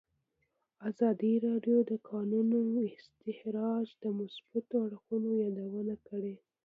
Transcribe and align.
ازادي 0.89 1.33
راډیو 1.47 1.77
د 1.85 1.87
د 1.91 1.93
کانونو 2.09 2.59
استخراج 2.95 3.87
د 4.03 4.05
مثبتو 4.19 4.75
اړخونو 4.85 5.29
یادونه 5.43 5.95
کړې. 6.07 6.35